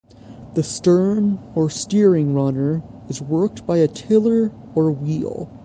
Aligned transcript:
The 0.55 0.63
stern 0.63 1.37
or 1.53 1.69
steering 1.69 2.33
runner 2.33 2.81
is 3.07 3.21
worked 3.21 3.67
by 3.67 3.77
a 3.77 3.87
tiller 3.87 4.51
or 4.73 4.89
wheel. 4.91 5.51